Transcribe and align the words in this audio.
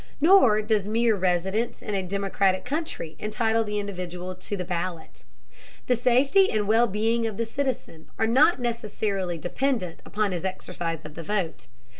Nor 0.19 0.63
does 0.63 0.87
mere 0.87 1.15
residence 1.15 1.79
in 1.83 1.93
a 1.93 2.01
democratic 2.01 2.65
country 2.65 3.15
entitle 3.19 3.63
the 3.63 3.77
individual 3.77 4.33
to 4.33 4.57
the 4.57 4.65
ballot. 4.65 5.23
The 5.85 5.95
safety 5.95 6.49
and 6.51 6.67
well 6.67 6.87
being 6.87 7.27
of 7.27 7.37
the 7.37 7.45
citizen 7.45 8.09
are 8.17 8.25
not 8.25 8.59
necessarily 8.59 9.37
dependent 9.37 10.01
upon 10.03 10.31
his 10.31 10.43
exercise 10.43 11.05
of 11.05 11.13
the 11.13 11.21
vote. 11.21 11.67